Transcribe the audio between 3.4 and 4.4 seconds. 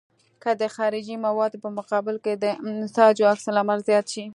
العمل زیات شي.